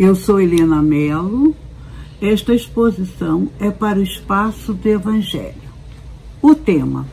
Eu 0.00 0.14
sou 0.14 0.40
Helena 0.40 0.80
Melo. 0.80 1.54
Esta 2.22 2.54
exposição 2.54 3.50
é 3.60 3.70
para 3.70 3.98
o 3.98 4.02
espaço 4.02 4.72
do 4.72 4.88
Evangelho. 4.88 5.68
O 6.40 6.54
tema: 6.54 7.06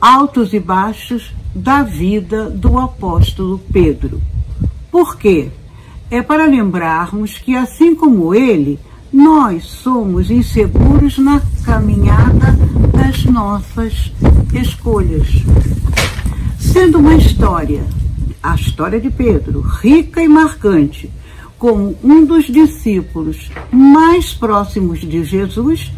Altos 0.00 0.54
e 0.54 0.58
baixos 0.58 1.34
da 1.54 1.82
vida 1.82 2.48
do 2.48 2.78
apóstolo 2.78 3.60
Pedro. 3.70 4.22
Por 4.90 5.18
quê? 5.18 5.50
É 6.10 6.22
para 6.22 6.46
lembrarmos 6.46 7.36
que, 7.36 7.54
assim 7.54 7.94
como 7.94 8.34
ele, 8.34 8.80
nós 9.12 9.64
somos 9.64 10.30
inseguros 10.30 11.18
na 11.18 11.42
caminhada 11.62 12.56
das 12.90 13.22
nossas 13.26 14.10
escolhas. 14.54 15.28
Sendo 16.58 17.00
uma 17.00 17.16
história, 17.16 17.84
a 18.42 18.54
história 18.54 18.98
de 18.98 19.10
Pedro, 19.10 19.60
rica 19.60 20.22
e 20.22 20.28
marcante, 20.28 21.10
como 21.64 21.96
um 22.04 22.26
dos 22.26 22.44
discípulos 22.44 23.50
mais 23.72 24.34
próximos 24.34 25.00
de 25.00 25.24
Jesus 25.24 25.90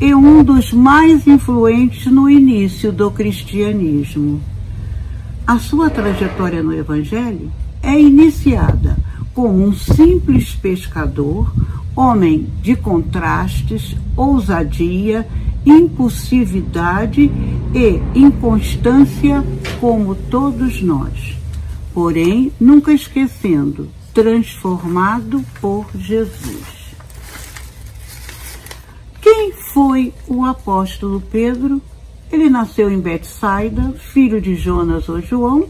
e 0.00 0.14
um 0.14 0.44
dos 0.44 0.72
mais 0.72 1.26
influentes 1.26 2.06
no 2.06 2.30
início 2.30 2.92
do 2.92 3.10
cristianismo. 3.10 4.40
A 5.44 5.58
sua 5.58 5.90
trajetória 5.90 6.62
no 6.62 6.72
Evangelho 6.72 7.50
é 7.82 8.00
iniciada 8.00 8.96
como 9.34 9.60
um 9.66 9.72
simples 9.72 10.54
pescador, 10.54 11.52
homem 11.96 12.46
de 12.62 12.76
contrastes, 12.76 13.96
ousadia, 14.16 15.26
impulsividade 15.66 17.28
e 17.74 18.00
inconstância, 18.14 19.44
como 19.80 20.14
todos 20.14 20.80
nós. 20.80 21.36
Porém, 21.92 22.52
nunca 22.60 22.92
esquecendo 22.92 23.97
transformado 24.18 25.44
por 25.60 25.86
Jesus. 25.94 26.92
Quem 29.22 29.52
foi 29.52 30.12
o 30.26 30.44
apóstolo 30.44 31.20
Pedro? 31.20 31.80
Ele 32.32 32.50
nasceu 32.50 32.90
em 32.90 32.98
Betsaida, 32.98 33.92
filho 34.12 34.40
de 34.40 34.56
Jonas 34.56 35.08
ou 35.08 35.20
João 35.20 35.68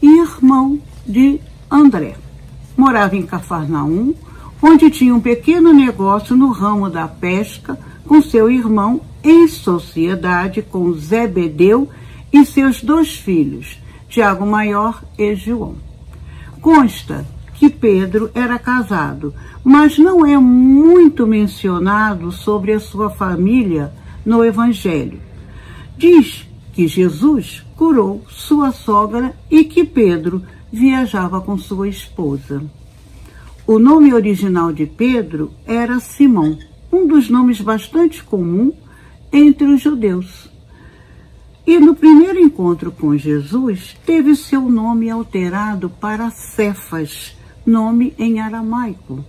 e 0.00 0.20
irmão 0.20 0.78
de 1.04 1.40
André. 1.68 2.14
Morava 2.76 3.16
em 3.16 3.26
Cafarnaum, 3.26 4.14
onde 4.62 4.88
tinha 4.88 5.12
um 5.12 5.20
pequeno 5.20 5.72
negócio 5.72 6.36
no 6.36 6.52
ramo 6.52 6.88
da 6.88 7.08
pesca 7.08 7.76
com 8.06 8.22
seu 8.22 8.48
irmão 8.48 9.00
em 9.20 9.48
sociedade 9.48 10.62
com 10.62 10.92
Zebedeu 10.92 11.88
e 12.32 12.44
seus 12.44 12.80
dois 12.80 13.16
filhos, 13.16 13.82
Tiago 14.08 14.46
Maior 14.46 15.02
e 15.18 15.34
João. 15.34 15.74
Consta 16.60 17.33
que 17.54 17.70
Pedro 17.70 18.30
era 18.34 18.58
casado, 18.58 19.32
mas 19.62 19.98
não 19.98 20.26
é 20.26 20.36
muito 20.36 21.26
mencionado 21.26 22.30
sobre 22.30 22.72
a 22.72 22.80
sua 22.80 23.08
família 23.08 23.92
no 24.24 24.44
Evangelho. 24.44 25.20
Diz 25.96 26.46
que 26.72 26.88
Jesus 26.88 27.64
curou 27.76 28.24
sua 28.28 28.72
sogra 28.72 29.34
e 29.50 29.64
que 29.64 29.84
Pedro 29.84 30.42
viajava 30.72 31.40
com 31.40 31.56
sua 31.56 31.88
esposa. 31.88 32.62
O 33.66 33.78
nome 33.78 34.12
original 34.12 34.72
de 34.72 34.84
Pedro 34.84 35.52
era 35.64 36.00
Simão, 36.00 36.58
um 36.92 37.06
dos 37.06 37.30
nomes 37.30 37.60
bastante 37.60 38.22
comum 38.22 38.72
entre 39.32 39.66
os 39.66 39.80
judeus. 39.80 40.50
E 41.66 41.78
no 41.78 41.94
primeiro 41.94 42.38
encontro 42.38 42.92
com 42.92 43.16
Jesus, 43.16 43.96
teve 44.04 44.36
seu 44.36 44.68
nome 44.68 45.08
alterado 45.08 45.88
para 45.88 46.30
Cefas, 46.30 47.34
nome 47.66 48.14
em 48.18 48.40
aramaico, 48.40 49.24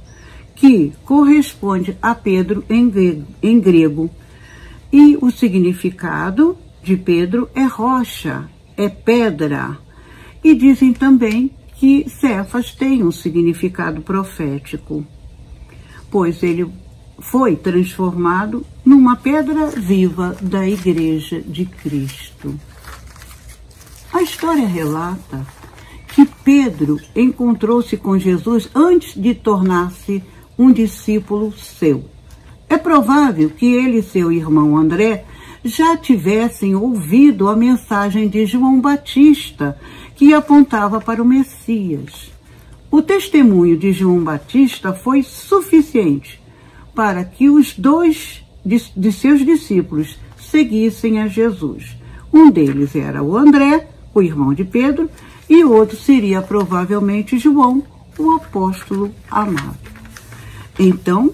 que 0.56 0.94
corresponde 1.03 1.97
a 2.01 2.16
Pedro 2.16 2.63
em 2.69 2.90
grego, 2.90 3.28
em 3.41 3.59
grego. 3.59 4.09
E 4.91 5.18
o 5.22 5.29
significado 5.29 6.57
de 6.81 6.96
Pedro 6.96 7.50
é 7.53 7.63
rocha, 7.63 8.50
é 8.78 8.88
pedra. 8.88 9.78
E 10.44 10.53
dizem 10.53 10.94
também 10.94 11.51
que 11.75 12.09
Cefas 12.09 12.72
tem 12.72 13.03
um 13.03 13.12
significado 13.12 14.01
profético, 14.01 15.06
pois 16.09 16.41
ele 16.44 16.72
foi 17.19 17.56
transformado 17.56 18.66
numa 18.85 19.16
pedra 19.16 19.67
viva 19.67 20.35
da 20.41 20.67
Igreja 20.67 21.41
de 21.41 21.66
Cristo. 21.66 22.57
A 24.13 24.22
história 24.22 24.67
relata 24.67 25.46
que 26.16 26.26
Pedro 26.26 26.98
encontrou-se 27.14 27.98
com 27.98 28.18
Jesus 28.18 28.70
antes 28.74 29.22
de 29.22 29.36
tornar-se 29.36 30.24
um 30.58 30.72
discípulo 30.72 31.52
seu. 31.52 32.06
É 32.70 32.78
provável 32.78 33.50
que 33.50 33.66
ele 33.66 33.98
e 33.98 34.02
seu 34.02 34.31
irmão 34.31 34.78
André 34.78 35.26
já 35.62 35.98
tivessem 35.98 36.74
ouvido 36.74 37.50
a 37.50 37.56
mensagem 37.56 38.30
de 38.30 38.46
João 38.46 38.80
Batista, 38.80 39.78
que 40.16 40.34
apontava 40.34 41.02
para 41.02 41.22
o 41.22 41.26
Messias. 41.26 42.32
O 42.90 43.02
testemunho 43.02 43.78
de 43.78 43.92
João 43.92 44.24
Batista 44.24 44.94
foi 44.94 45.22
suficiente 45.22 46.42
para 46.96 47.26
que 47.26 47.50
os 47.50 47.74
dois 47.74 48.42
de, 48.66 48.82
de 48.96 49.12
seus 49.12 49.46
discípulos 49.46 50.18
seguissem 50.38 51.20
a 51.20 51.28
Jesus. 51.28 51.97
Um 52.32 52.50
deles 52.50 52.96
era 52.96 53.22
o 53.22 53.36
André, 53.36 53.90
o 54.14 54.22
irmão 54.22 54.53
de 54.53 54.64
Pedro, 54.64 55.09
e 55.50 55.64
outro 55.64 55.98
seria 55.98 56.42
provavelmente 56.42 57.38
João, 57.38 57.84
o 58.18 58.32
apóstolo 58.32 59.12
amado. 59.30 59.78
Então, 60.80 61.34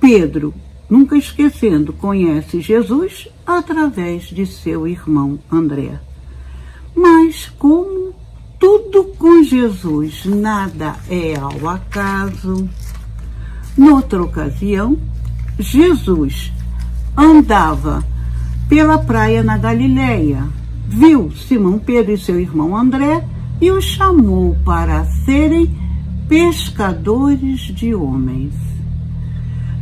Pedro, 0.00 0.54
nunca 0.88 1.16
esquecendo, 1.16 1.92
conhece 1.92 2.60
Jesus 2.60 3.28
através 3.46 4.24
de 4.24 4.46
seu 4.46 4.86
irmão 4.86 5.38
André. 5.50 6.00
Mas 6.94 7.48
como 7.58 8.14
tudo 8.58 9.04
com 9.18 9.42
Jesus 9.42 10.24
nada 10.24 10.96
é 11.08 11.36
ao 11.36 11.68
acaso, 11.68 12.68
noutra 13.76 14.22
ocasião, 14.22 14.96
Jesus 15.58 16.52
andava 17.16 18.02
pela 18.68 18.98
praia 18.98 19.42
na 19.42 19.58
Galileia 19.58 20.48
viu 20.88 21.30
Simão 21.32 21.78
Pedro 21.78 22.12
e 22.12 22.18
seu 22.18 22.38
irmão 22.38 22.76
André 22.76 23.24
e 23.60 23.70
os 23.70 23.84
chamou 23.84 24.56
para 24.64 25.04
serem 25.04 25.74
pescadores 26.28 27.60
de 27.60 27.94
homens. 27.94 28.54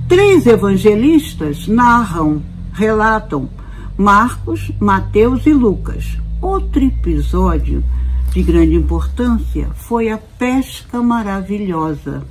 Três 0.09 0.47
evangelistas 0.47 1.67
narram, 1.67 2.43
relatam 2.73 3.49
Marcos, 3.97 4.71
Mateus 4.79 5.47
e 5.47 5.53
Lucas. 5.53 6.19
Outro 6.41 6.85
episódio 6.85 7.83
de 8.33 8.43
grande 8.43 8.75
importância 8.75 9.71
foi 9.75 10.11
a 10.11 10.19
pesca 10.19 11.01
maravilhosa. 11.01 12.25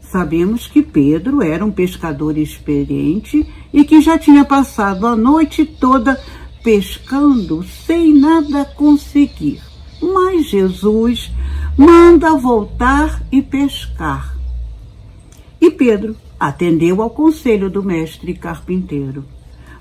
Sabemos 0.00 0.66
que 0.68 0.82
Pedro 0.82 1.42
era 1.42 1.64
um 1.64 1.70
pescador 1.70 2.38
experiente 2.38 3.46
e 3.72 3.84
que 3.84 4.00
já 4.00 4.16
tinha 4.16 4.44
passado 4.44 5.06
a 5.06 5.16
noite 5.16 5.64
toda 5.64 6.18
pescando 6.66 7.62
sem 7.62 8.12
nada 8.12 8.64
conseguir. 8.64 9.62
Mas 10.02 10.46
Jesus 10.46 11.30
manda 11.78 12.34
voltar 12.34 13.22
e 13.30 13.40
pescar. 13.40 14.36
E 15.60 15.70
Pedro 15.70 16.16
atendeu 16.40 17.00
ao 17.00 17.08
conselho 17.08 17.70
do 17.70 17.84
mestre 17.84 18.34
carpinteiro. 18.34 19.24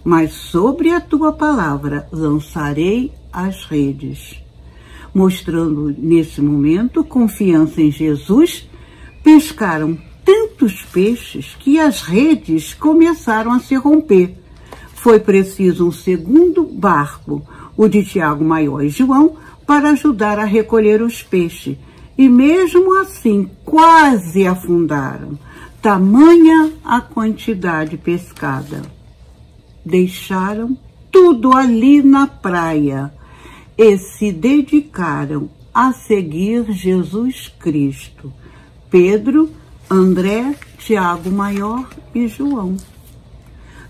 Mas 0.04 0.34
sobre 0.34 0.92
a 0.92 1.02
tua 1.02 1.34
palavra 1.34 2.08
lançarei 2.12 3.12
as 3.34 3.66
redes. 3.66 4.40
Mostrando 5.12 5.92
nesse 5.98 6.40
momento 6.40 7.04
confiança 7.04 7.82
em 7.82 7.90
Jesus, 7.90 8.70
pescaram 9.24 9.98
tantos 10.24 10.84
peixes 10.84 11.56
que 11.58 11.80
as 11.80 12.04
redes 12.04 12.76
começaram 12.76 13.52
a 13.54 13.60
se 13.60 13.74
romper 13.74 14.45
foi 15.06 15.20
preciso 15.20 15.88
um 15.88 15.92
segundo 15.92 16.64
barco, 16.64 17.44
o 17.78 17.88
de 17.88 18.04
Tiago 18.04 18.44
Maior 18.44 18.84
e 18.84 18.90
João, 18.90 19.38
para 19.64 19.92
ajudar 19.92 20.40
a 20.40 20.46
recolher 20.46 21.00
os 21.04 21.22
peixes. 21.22 21.78
E 22.18 22.28
mesmo 22.28 23.00
assim, 23.00 23.48
quase 23.64 24.48
afundaram, 24.48 25.38
tamanha 25.80 26.74
a 26.84 27.02
quantidade 27.02 27.98
pescada. 27.98 28.82
Deixaram 29.86 30.76
tudo 31.12 31.56
ali 31.56 32.02
na 32.02 32.26
praia 32.26 33.14
e 33.78 34.00
se 34.00 34.32
dedicaram 34.32 35.52
a 35.72 35.94
seguir 35.94 36.72
Jesus 36.72 37.54
Cristo. 37.60 38.34
Pedro, 38.90 39.52
André, 39.88 40.56
Tiago 40.80 41.30
Maior 41.30 41.88
e 42.16 42.28
João. 42.28 42.76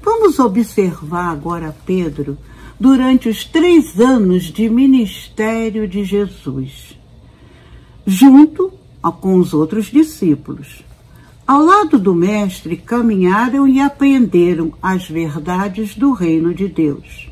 Vamos 0.06 0.38
observar 0.38 1.32
agora 1.32 1.76
Pedro 1.84 2.38
durante 2.80 3.28
os 3.28 3.44
três 3.44 4.00
anos 4.00 4.44
de 4.44 4.70
ministério 4.70 5.88
de 5.88 6.04
Jesus, 6.04 6.96
junto 8.06 8.72
com 9.20 9.38
os 9.38 9.52
outros 9.52 9.88
discípulos. 9.88 10.84
Ao 11.48 11.66
lado 11.66 11.98
do 11.98 12.14
Mestre, 12.14 12.78
caminharam 12.78 13.68
e 13.68 13.80
aprenderam 13.80 14.74
as 14.80 15.10
verdades 15.10 15.96
do 15.96 16.12
reino 16.12 16.54
de 16.54 16.68
Deus. 16.68 17.32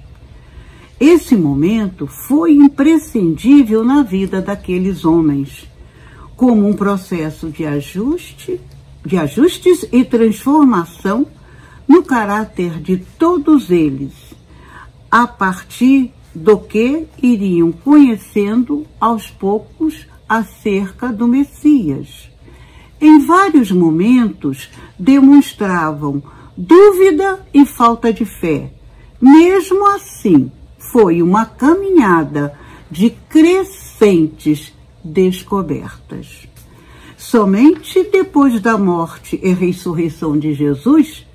Esse 0.99 1.35
momento 1.35 2.07
foi 2.07 2.53
imprescindível 2.53 3.83
na 3.83 4.01
vida 4.01 4.41
daqueles 4.41 5.05
homens, 5.05 5.67
como 6.35 6.67
um 6.67 6.73
processo 6.73 7.51
de 7.51 7.65
ajuste, 7.65 8.59
de 9.05 9.15
ajustes 9.15 9.85
e 9.91 10.03
transformação 10.03 11.27
no 11.87 12.03
caráter 12.03 12.79
de 12.79 12.97
todos 12.97 13.69
eles, 13.69 14.13
a 15.09 15.27
partir 15.27 16.11
do 16.33 16.57
que 16.57 17.05
iriam 17.21 17.71
conhecendo 17.71 18.85
aos 18.99 19.29
poucos 19.29 20.07
acerca 20.27 21.11
do 21.11 21.27
Messias. 21.27 22.29
Em 22.99 23.25
vários 23.25 23.71
momentos 23.71 24.69
demonstravam 24.97 26.23
dúvida 26.57 27.45
e 27.53 27.65
falta 27.65 28.11
de 28.11 28.25
fé. 28.25 28.71
Mesmo 29.21 29.85
assim, 29.87 30.51
foi 30.77 31.21
uma 31.21 31.45
caminhada 31.45 32.57
de 32.89 33.09
crescentes 33.29 34.73
descobertas. 35.03 36.47
Somente 37.17 38.03
depois 38.03 38.59
da 38.61 38.77
morte 38.77 39.39
e 39.41 39.53
ressurreição 39.53 40.37
de 40.37 40.53
Jesus 40.53 41.25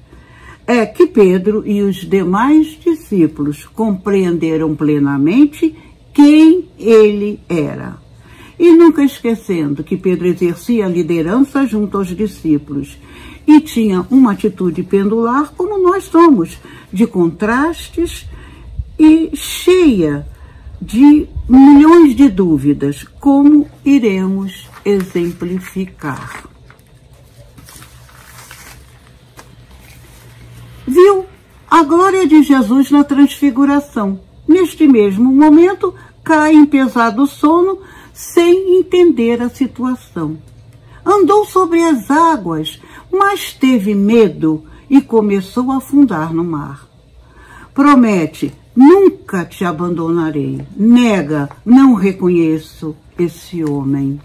é 0.68 0.84
que 0.84 1.06
Pedro 1.06 1.66
e 1.66 1.80
os 1.80 1.96
demais 1.96 2.78
discípulos 2.78 3.64
compreenderam 3.64 4.76
plenamente 4.76 5.74
quem 6.12 6.68
ele 6.78 7.40
era. 7.48 7.96
E 8.58 8.72
nunca 8.72 9.02
esquecendo 9.02 9.82
que 9.82 9.96
Pedro 9.96 10.26
exercia 10.26 10.84
a 10.84 10.88
liderança 10.88 11.66
junto 11.66 11.96
aos 11.96 12.14
discípulos 12.14 12.98
e 13.46 13.60
tinha 13.62 14.04
uma 14.10 14.32
atitude 14.32 14.82
pendular 14.82 15.54
como 15.56 15.78
nós 15.78 16.04
somos, 16.04 16.58
de 16.92 17.06
contrastes 17.06 18.26
e 18.98 19.30
cheia 19.34 20.26
de 20.82 21.26
milhões 21.48 22.14
de 22.14 22.28
dúvidas, 22.28 23.04
como 23.18 23.66
iremos 23.86 24.68
exemplificar. 24.84 26.57
Viu 30.88 31.26
a 31.70 31.82
glória 31.82 32.26
de 32.26 32.42
Jesus 32.42 32.90
na 32.90 33.04
transfiguração. 33.04 34.20
Neste 34.46 34.88
mesmo 34.88 35.30
momento, 35.30 35.94
cai 36.24 36.54
em 36.54 36.64
pesado 36.64 37.26
sono, 37.26 37.78
sem 38.12 38.78
entender 38.78 39.42
a 39.42 39.50
situação. 39.50 40.38
Andou 41.04 41.44
sobre 41.44 41.82
as 41.82 42.10
águas, 42.10 42.80
mas 43.12 43.52
teve 43.52 43.94
medo 43.94 44.64
e 44.88 45.00
começou 45.00 45.70
a 45.70 45.76
afundar 45.76 46.32
no 46.32 46.42
mar. 46.42 46.88
Promete: 47.74 48.52
nunca 48.74 49.44
te 49.44 49.64
abandonarei. 49.64 50.62
Nega: 50.74 51.50
não 51.64 51.94
reconheço 51.94 52.96
esse 53.18 53.62
homem. 53.62 54.20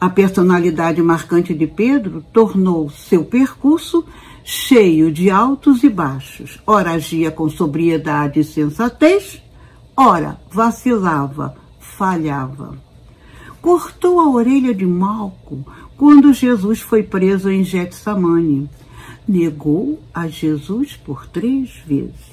A 0.00 0.08
personalidade 0.08 1.02
marcante 1.02 1.52
de 1.52 1.66
Pedro 1.66 2.24
tornou 2.32 2.88
seu 2.88 3.24
percurso 3.24 4.04
cheio 4.44 5.12
de 5.12 5.30
altos 5.30 5.82
e 5.84 5.88
baixos. 5.88 6.58
Ora 6.66 6.92
agia 6.92 7.30
com 7.30 7.48
sobriedade 7.48 8.40
e 8.40 8.44
sensatez, 8.44 9.42
ora 9.96 10.40
vacilava, 10.50 11.54
falhava. 11.78 12.78
Cortou 13.60 14.20
a 14.20 14.28
orelha 14.28 14.74
de 14.74 14.86
Malco 14.86 15.64
quando 15.96 16.32
Jesus 16.32 16.80
foi 16.80 17.02
preso 17.02 17.50
em 17.50 17.62
Getsamane. 17.62 18.70
Negou 19.28 20.00
a 20.14 20.26
Jesus 20.26 20.96
por 20.96 21.26
três 21.26 21.70
vezes. 21.86 22.30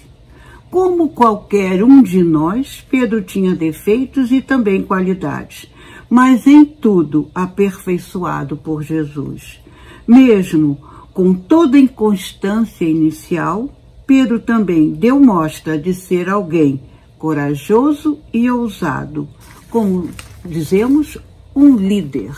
Como 0.72 1.10
qualquer 1.10 1.84
um 1.84 2.02
de 2.02 2.24
nós, 2.24 2.86
Pedro 2.90 3.22
tinha 3.22 3.56
defeitos 3.56 4.32
e 4.32 4.42
também 4.42 4.84
qualidades, 4.84 5.70
mas 6.10 6.46
em 6.48 6.66
tudo 6.66 7.30
aperfeiçoado 7.34 8.58
por 8.58 8.84
Jesus. 8.84 9.62
Mesmo 10.08 10.78
com 11.18 11.34
toda 11.34 11.80
inconstância 11.80 12.86
inicial, 12.86 13.70
Pedro 14.06 14.40
também 14.40 14.92
deu 14.92 15.20
mostra 15.20 15.76
de 15.76 15.92
ser 15.92 16.30
alguém 16.30 16.80
corajoso 17.18 18.20
e 18.32 18.52
ousado, 18.52 19.28
como 19.68 20.12
dizemos, 20.46 21.18
um 21.56 21.76
líder. 21.76 22.38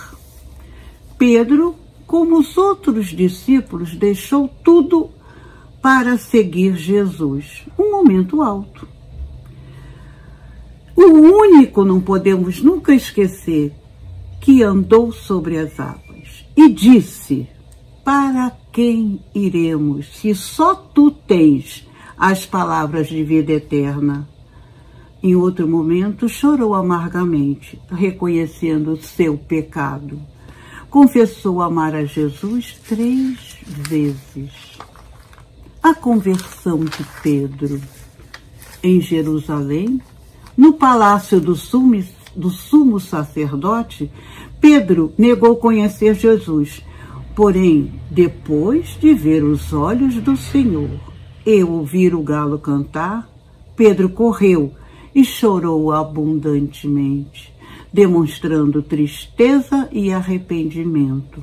Pedro, 1.17 1.75
como 2.07 2.39
os 2.39 2.55
outros 2.55 3.07
discípulos, 3.07 3.97
deixou 3.97 4.47
tudo 4.63 5.09
para 5.81 6.17
seguir 6.17 6.77
Jesus. 6.77 7.65
Um 7.77 7.91
momento 7.91 8.41
alto. 8.41 8.87
O 10.95 11.03
único, 11.03 11.83
não 11.83 11.99
podemos 11.99 12.63
nunca 12.63 12.95
esquecer, 12.95 13.73
que 14.39 14.63
andou 14.63 15.11
sobre 15.11 15.57
as 15.57 15.77
águas 15.81 16.45
e 16.55 16.69
disse: 16.69 17.45
Para 18.05 18.57
quem 18.71 19.19
iremos, 19.33 20.07
se 20.17 20.33
só 20.35 20.75
tu 20.75 21.09
tens 21.09 21.87
as 22.17 22.45
palavras 22.45 23.07
de 23.07 23.23
vida 23.23 23.53
eterna? 23.53 24.27
Em 25.21 25.35
outro 25.35 25.67
momento, 25.67 26.29
chorou 26.29 26.73
amargamente, 26.73 27.79
reconhecendo 27.91 28.95
seu 28.97 29.37
pecado. 29.37 30.19
Confessou 30.89 31.61
amar 31.61 31.93
a 31.93 32.05
Jesus 32.05 32.79
três 32.87 33.57
vezes. 33.65 34.77
A 35.83 35.93
conversão 35.93 36.79
de 36.79 37.05
Pedro 37.21 37.81
em 38.81 39.01
Jerusalém, 39.01 40.01
no 40.55 40.73
palácio 40.73 41.39
do 41.39 41.55
sumo, 41.55 42.01
do 42.35 42.49
sumo 42.49 42.99
sacerdote, 42.99 44.09
Pedro 44.61 45.13
negou 45.17 45.57
conhecer 45.57 46.15
Jesus 46.15 46.81
Porém, 47.39 47.93
depois 48.11 48.97
de 48.99 49.13
ver 49.13 49.45
os 49.45 49.71
olhos 49.71 50.15
do 50.15 50.35
Senhor 50.35 50.89
e 51.45 51.63
ouvir 51.63 52.13
o 52.13 52.21
galo 52.21 52.59
cantar, 52.59 53.29
Pedro 53.77 54.09
correu 54.09 54.73
e 55.15 55.23
chorou 55.23 55.93
abundantemente, 55.93 57.53
demonstrando 57.93 58.83
tristeza 58.83 59.87
e 59.89 60.11
arrependimento. 60.11 61.41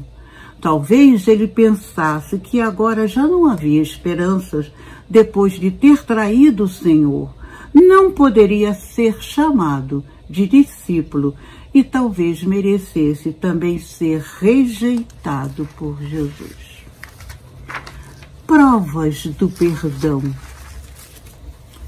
Talvez 0.61 1.27
ele 1.29 1.49
pensasse 1.49 2.39
que 2.41 2.61
agora 2.61 3.09
já 3.09 3.27
não 3.27 3.47
havia 3.47 3.81
esperanças 3.81 4.71
depois 5.09 5.55
de 5.55 5.71
ter 5.71 6.05
traído 6.05 6.65
o 6.65 6.69
Senhor. 6.69 7.35
Não 7.73 8.13
poderia 8.13 8.75
ser 8.75 9.23
chamado 9.23 10.05
de 10.29 10.47
discípulo 10.47 11.35
e 11.77 11.85
talvez 11.85 12.43
merecesse 12.43 13.33
também 13.33 13.79
ser 13.79 14.23
rejeitado 14.41 15.69
por 15.77 16.01
Jesus. 16.01 16.87
Provas 18.47 19.27
do 19.27 19.51
perdão. 19.51 20.23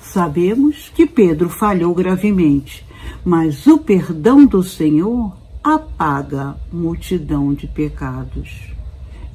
Sabemos 0.02 0.92
que 0.94 1.06
Pedro 1.06 1.48
falhou 1.48 1.94
gravemente, 1.94 2.84
mas 3.24 3.66
o 3.66 3.78
perdão 3.78 4.44
do 4.44 4.62
Senhor 4.62 5.34
apaga 5.64 6.54
multidão 6.70 7.54
de 7.54 7.66
pecados. 7.66 8.70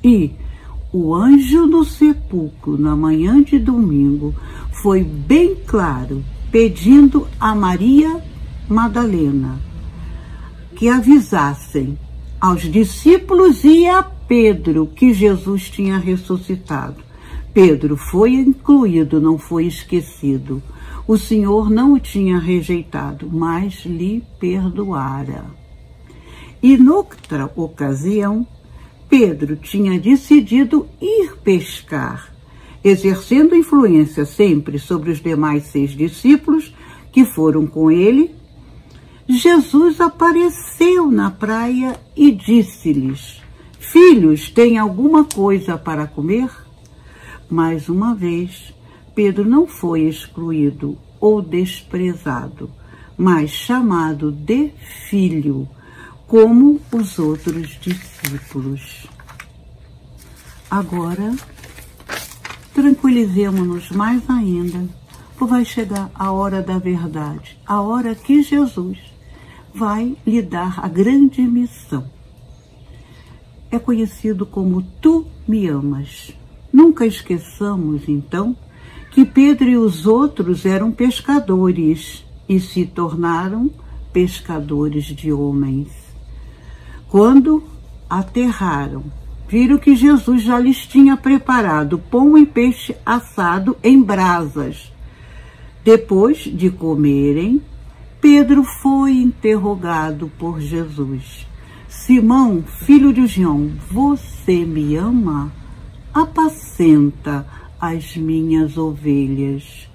E 0.03 0.33
o 0.91 1.15
anjo 1.15 1.65
do 1.65 1.83
sepulcro, 1.83 2.77
na 2.77 2.95
manhã 2.95 3.41
de 3.41 3.57
domingo, 3.57 4.35
foi 4.83 5.03
bem 5.03 5.55
claro, 5.65 6.23
pedindo 6.51 7.27
a 7.39 7.55
Maria 7.55 8.23
Madalena 8.69 9.72
que 10.75 10.89
avisassem 10.89 11.97
aos 12.39 12.63
discípulos 12.63 13.63
e 13.63 13.87
a 13.87 14.03
Pedro 14.03 14.87
que 14.87 15.13
Jesus 15.13 15.69
tinha 15.69 15.97
ressuscitado. 15.97 16.97
Pedro 17.53 17.95
foi 17.95 18.33
incluído, 18.33 19.21
não 19.21 19.37
foi 19.37 19.65
esquecido. 19.65 20.61
O 21.07 21.17
Senhor 21.17 21.69
não 21.69 21.93
o 21.93 21.99
tinha 21.99 22.39
rejeitado, 22.39 23.29
mas 23.31 23.85
lhe 23.85 24.23
perdoara. 24.39 25.45
E 26.61 26.77
noutra 26.77 27.51
ocasião, 27.55 28.47
Pedro 29.09 29.55
tinha 29.55 29.99
decidido 29.99 30.87
ir 30.99 31.35
pescar, 31.43 32.33
exercendo 32.83 33.55
influência 33.55 34.25
sempre 34.25 34.79
sobre 34.79 35.11
os 35.11 35.21
demais 35.21 35.65
seis 35.65 35.91
discípulos 35.91 36.73
que 37.11 37.23
foram 37.23 37.67
com 37.67 37.91
ele 37.91 38.33
Jesus 39.27 40.01
apareceu 40.01 41.09
na 41.09 41.31
praia 41.31 41.97
e 42.13 42.29
disse-lhes: 42.29 43.41
Filhos, 43.79 44.49
tem 44.49 44.77
alguma 44.77 45.23
coisa 45.23 45.77
para 45.77 46.05
comer? 46.05 46.49
Mais 47.49 47.87
uma 47.87 48.13
vez, 48.13 48.73
Pedro 49.15 49.45
não 49.45 49.65
foi 49.65 50.01
excluído 50.01 50.97
ou 51.21 51.41
desprezado, 51.41 52.69
mas 53.17 53.49
chamado 53.49 54.29
de 54.29 54.71
filho, 55.09 55.69
como 56.27 56.81
os 56.91 57.17
outros 57.17 57.79
discípulos. 57.79 59.07
Agora, 60.69 61.33
tranquilizemos-nos 62.73 63.89
mais 63.91 64.21
ainda, 64.29 64.85
pois 65.37 65.49
vai 65.49 65.63
chegar 65.63 66.11
a 66.13 66.29
hora 66.31 66.61
da 66.61 66.77
verdade, 66.77 67.57
a 67.65 67.79
hora 67.79 68.15
que 68.15 68.43
Jesus 68.43 69.12
vai 69.73 70.15
lhe 70.25 70.41
dar 70.41 70.79
a 70.83 70.87
grande 70.87 71.41
missão. 71.41 72.05
É 73.71 73.79
conhecido 73.79 74.45
como 74.45 74.83
Tu 75.01 75.25
me 75.47 75.67
amas. 75.67 76.31
Nunca 76.71 77.05
esqueçamos, 77.05 78.07
então, 78.07 78.55
que 79.11 79.25
Pedro 79.25 79.69
e 79.69 79.77
os 79.77 80.05
outros 80.05 80.65
eram 80.65 80.91
pescadores 80.91 82.23
e 82.47 82.59
se 82.59 82.85
tornaram 82.85 83.69
pescadores 84.11 85.05
de 85.05 85.31
homens. 85.31 85.87
Quando 87.09 87.63
aterraram, 88.09 89.03
viram 89.47 89.77
que 89.77 89.95
Jesus 89.95 90.41
já 90.41 90.59
lhes 90.59 90.85
tinha 90.85 91.17
preparado 91.17 91.97
pão 91.97 92.37
e 92.37 92.45
peixe 92.45 92.95
assado 93.05 93.77
em 93.83 94.01
brasas. 94.01 94.91
Depois 95.83 96.39
de 96.39 96.69
comerem, 96.69 97.61
Pedro 98.23 98.63
foi 98.63 99.17
interrogado 99.17 100.31
por 100.39 100.61
Jesus. 100.61 101.45
Simão, 101.89 102.63
filho 102.63 103.11
de 103.11 103.27
João, 103.27 103.73
você 103.91 104.63
me 104.63 104.95
ama? 104.95 105.51
Apacenta 106.13 107.45
as 107.77 108.15
minhas 108.15 108.77
ovelhas. 108.77 109.89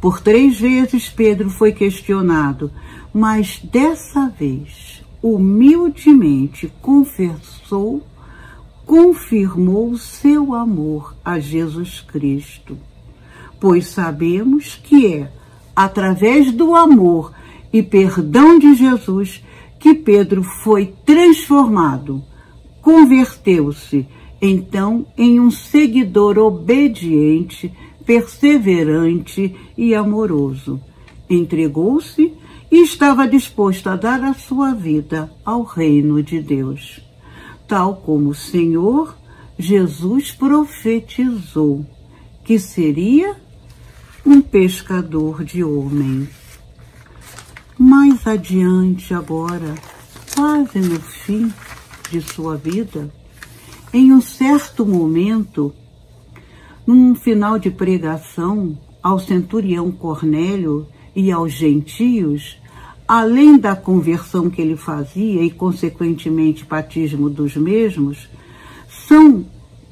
Por 0.00 0.20
três 0.20 0.58
vezes 0.58 1.08
Pedro 1.08 1.48
foi 1.48 1.70
questionado, 1.70 2.72
mas 3.14 3.60
dessa 3.62 4.28
vez, 4.28 5.04
humildemente 5.22 6.72
confessou, 6.82 8.04
confirmou 8.84 9.96
seu 9.96 10.56
amor 10.56 11.14
a 11.24 11.38
Jesus 11.38 12.00
Cristo. 12.00 12.76
Pois 13.60 13.86
sabemos 13.86 14.74
que 14.74 15.06
é 15.06 15.30
através 15.76 16.50
do 16.50 16.74
amor 16.74 17.38
e 17.72 17.82
perdão 17.82 18.58
de 18.58 18.74
Jesus 18.74 19.42
que 19.78 19.94
Pedro 19.94 20.42
foi 20.42 20.92
transformado, 21.04 22.22
converteu-se 22.82 24.06
então 24.40 25.06
em 25.16 25.38
um 25.38 25.50
seguidor 25.50 26.38
obediente, 26.38 27.72
perseverante 28.04 29.54
e 29.76 29.94
amoroso. 29.94 30.80
Entregou-se 31.28 32.32
e 32.70 32.82
estava 32.82 33.26
disposto 33.26 33.88
a 33.88 33.96
dar 33.96 34.22
a 34.22 34.34
sua 34.34 34.72
vida 34.72 35.30
ao 35.44 35.62
reino 35.62 36.22
de 36.22 36.40
Deus. 36.40 37.00
Tal 37.66 37.96
como 37.96 38.30
o 38.30 38.34
Senhor 38.34 39.16
Jesus 39.58 40.32
profetizou 40.32 41.84
que 42.44 42.58
seria 42.58 43.36
um 44.24 44.40
pescador 44.40 45.44
de 45.44 45.62
homens. 45.62 46.39
Mais 47.90 48.24
adiante, 48.24 49.12
agora, 49.12 49.74
quase 50.36 50.78
no 50.78 51.00
fim 51.00 51.52
de 52.08 52.20
sua 52.20 52.56
vida, 52.56 53.12
em 53.92 54.12
um 54.12 54.20
certo 54.20 54.86
momento, 54.86 55.74
num 56.86 57.16
final 57.16 57.58
de 57.58 57.68
pregação 57.68 58.78
ao 59.02 59.18
centurião 59.18 59.90
Cornélio 59.90 60.86
e 61.16 61.32
aos 61.32 61.50
gentios, 61.50 62.60
além 63.08 63.58
da 63.58 63.74
conversão 63.74 64.48
que 64.48 64.62
ele 64.62 64.76
fazia 64.76 65.42
e, 65.42 65.50
consequentemente, 65.50 66.64
batismo 66.64 67.28
dos 67.28 67.56
mesmos, 67.56 68.28
são 69.08 69.44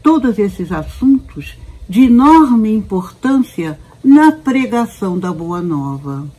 todos 0.04 0.38
esses 0.38 0.70
assuntos 0.70 1.58
de 1.88 2.02
enorme 2.02 2.72
importância 2.72 3.76
na 4.04 4.30
pregação 4.30 5.18
da 5.18 5.32
Boa 5.32 5.60
Nova. 5.60 6.37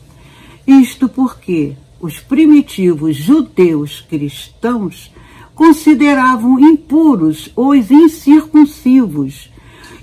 Isto 0.68 1.10
porque 1.10 1.75
os 2.00 2.20
primitivos 2.20 3.16
judeus 3.16 4.01
cristãos 4.01 5.12
consideravam 5.54 6.60
impuros 6.60 7.51
os 7.56 7.92
incircuncivos 7.92 9.50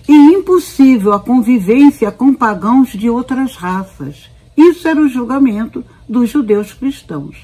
e 0.09 0.13
impossível 0.13 1.13
a 1.13 1.19
convivência 1.19 2.11
com 2.13 2.35
pagãos 2.35 2.91
de 2.91 3.09
outras 3.09 3.57
raças. 3.57 4.29
Isso 4.57 4.87
era 4.87 5.01
o 5.01 5.09
julgamento 5.09 5.85
dos 6.09 6.31
judeus 6.31 6.73
cristãos. 6.73 7.37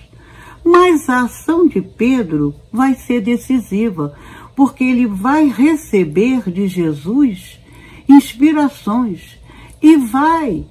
Mas 0.64 1.08
a 1.08 1.22
ação 1.22 1.66
de 1.66 1.80
Pedro 1.80 2.54
vai 2.72 2.94
ser 2.94 3.20
decisiva, 3.20 4.14
porque 4.54 4.84
ele 4.84 5.06
vai 5.06 5.48
receber 5.48 6.48
de 6.50 6.68
Jesus 6.68 7.58
inspirações 8.08 9.38
e 9.80 9.96
vai 9.96 10.64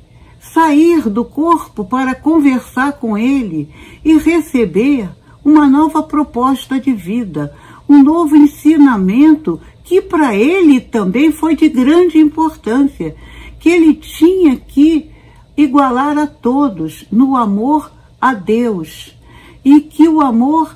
sair 0.53 1.09
do 1.09 1.23
corpo 1.23 1.85
para 1.85 2.13
conversar 2.13 2.93
com 2.93 3.17
ele 3.17 3.69
e 4.03 4.17
receber 4.17 5.09
uma 5.43 5.67
nova 5.67 6.03
proposta 6.03 6.79
de 6.79 6.93
vida, 6.93 7.55
um 7.87 8.03
novo 8.03 8.35
ensinamento 8.35 9.59
que 9.83 10.01
para 10.01 10.35
ele 10.35 10.79
também 10.79 11.31
foi 11.31 11.55
de 11.55 11.67
grande 11.67 12.17
importância, 12.17 13.15
que 13.59 13.69
ele 13.69 13.93
tinha 13.93 14.55
que 14.55 15.09
igualar 15.57 16.17
a 16.17 16.27
todos 16.27 17.05
no 17.11 17.35
amor 17.35 17.91
a 18.19 18.33
Deus. 18.33 19.15
E 19.63 19.81
que 19.81 20.07
o 20.07 20.21
amor 20.21 20.75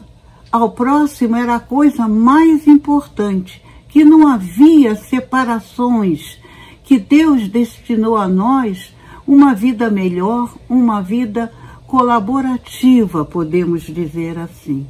ao 0.52 0.72
próximo 0.72 1.36
era 1.36 1.56
a 1.56 1.60
coisa 1.60 2.08
mais 2.08 2.68
importante, 2.68 3.62
que 3.90 4.04
não 4.04 4.28
havia 4.28 4.96
separações, 4.96 6.40
que 6.84 7.00
Deus 7.00 7.48
destinou 7.48 8.16
a 8.16 8.28
nós 8.28 8.95
uma 9.28 9.54
vida 9.54 9.90
melhor, 9.90 10.54
uma 10.70 11.02
vida 11.02 11.52
colaborativa, 11.88 13.24
podemos 13.26 13.84
dizer 13.84 14.38
assim. 14.38 14.86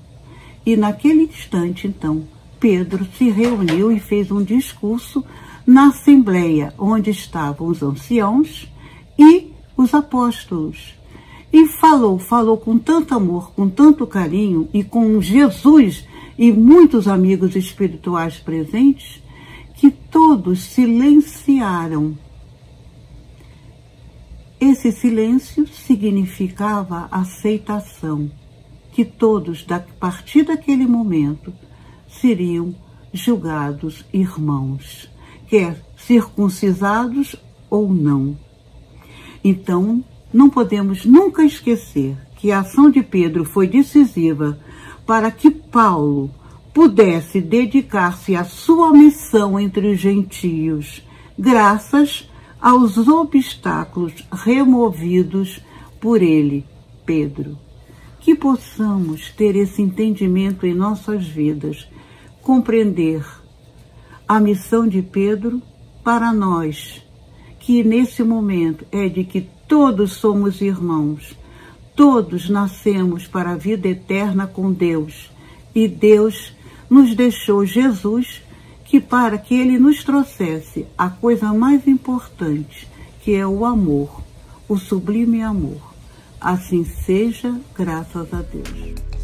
E 0.65 0.75
naquele 0.75 1.23
instante, 1.23 1.87
então, 1.87 2.23
Pedro 2.59 3.05
se 3.17 3.29
reuniu 3.29 3.91
e 3.91 3.99
fez 3.99 4.31
um 4.31 4.43
discurso 4.43 5.23
na 5.65 5.87
assembleia 5.87 6.73
onde 6.77 7.09
estavam 7.09 7.67
os 7.67 7.81
anciãos 7.81 8.67
e 9.17 9.51
os 9.77 9.93
apóstolos. 9.93 10.95
E 11.51 11.67
falou, 11.67 12.17
falou 12.19 12.57
com 12.57 12.77
tanto 12.77 13.15
amor, 13.15 13.51
com 13.51 13.69
tanto 13.69 14.05
carinho 14.05 14.67
e 14.73 14.83
com 14.83 15.21
Jesus 15.21 16.05
e 16.37 16.51
muitos 16.51 17.07
amigos 17.07 17.55
espirituais 17.55 18.35
presentes, 18.37 19.23
que 19.75 19.89
todos 19.89 20.59
silenciaram 20.59 22.17
esse 24.67 24.91
silêncio 24.91 25.67
significava 25.67 27.07
aceitação, 27.11 28.31
que 28.91 29.03
todos, 29.03 29.65
a 29.69 29.79
partir 29.79 30.43
daquele 30.43 30.85
momento, 30.85 31.53
seriam 32.07 32.73
julgados 33.13 34.05
irmãos, 34.13 35.09
quer 35.47 35.83
circuncisados 35.97 37.35
ou 37.69 37.93
não. 37.93 38.37
Então, 39.43 40.03
não 40.33 40.49
podemos 40.49 41.05
nunca 41.05 41.43
esquecer 41.43 42.17
que 42.35 42.51
a 42.51 42.59
ação 42.59 42.89
de 42.89 43.01
Pedro 43.01 43.45
foi 43.45 43.67
decisiva 43.67 44.59
para 45.05 45.31
que 45.31 45.49
Paulo 45.49 46.31
pudesse 46.73 47.39
dedicar-se 47.39 48.35
à 48.35 48.43
sua 48.43 48.91
missão 48.91 49.59
entre 49.59 49.93
os 49.93 49.99
gentios, 49.99 51.01
graças 51.37 52.29
aos 52.65 52.97
obstáculos 52.97 54.25
removidos 54.31 55.61
por 56.01 56.23
ele, 56.23 56.65
Pedro. 57.05 57.59
Que 58.19 58.33
possamos 58.33 59.29
ter 59.29 59.55
esse 59.55 59.83
entendimento 59.83 60.65
em 60.65 60.73
nossas 60.73 61.27
vidas, 61.27 61.87
compreender 62.41 63.23
a 64.27 64.39
missão 64.39 64.87
de 64.87 65.03
Pedro 65.03 65.61
para 66.03 66.33
nós, 66.33 67.05
que 67.59 67.83
nesse 67.83 68.23
momento 68.23 68.83
é 68.91 69.07
de 69.09 69.23
que 69.23 69.47
todos 69.67 70.13
somos 70.13 70.59
irmãos, 70.59 71.37
todos 71.95 72.49
nascemos 72.49 73.27
para 73.27 73.51
a 73.51 73.55
vida 73.55 73.87
eterna 73.89 74.47
com 74.47 74.71
Deus 74.71 75.29
e 75.75 75.87
Deus 75.87 76.51
nos 76.89 77.13
deixou 77.13 77.63
Jesus 77.63 78.41
que 78.85 79.01
para 79.01 79.37
que 79.37 79.55
ele 79.55 79.77
nos 79.77 80.03
trouxesse 80.03 80.85
a 80.97 81.09
coisa 81.09 81.51
mais 81.51 81.87
importante, 81.87 82.87
que 83.21 83.33
é 83.33 83.45
o 83.45 83.65
amor, 83.65 84.21
o 84.69 84.77
sublime 84.77 85.41
amor. 85.41 85.93
Assim 86.39 86.85
seja, 86.85 87.59
graças 87.75 88.31
a 88.33 88.41
Deus. 88.41 89.14